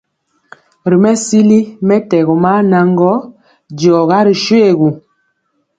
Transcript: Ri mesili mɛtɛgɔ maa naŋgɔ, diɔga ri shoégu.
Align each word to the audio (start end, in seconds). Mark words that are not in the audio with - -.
Ri 0.89 0.97
mesili 1.03 1.59
mɛtɛgɔ 1.87 2.33
maa 2.43 2.59
naŋgɔ, 2.71 3.11
diɔga 3.77 4.17
ri 4.25 4.33
shoégu. 4.43 4.89